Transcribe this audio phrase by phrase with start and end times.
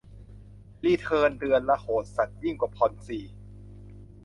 [0.83, 3.23] รีเทิร์นเดือนละ โหดสัสยิ่งกว่าพอนซี่